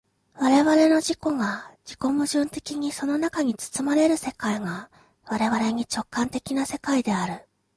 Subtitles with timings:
[0.33, 4.89] 我々の自己が自己矛盾的にその中に包まれる世界が
[5.27, 7.47] 我々に直観的な世界である。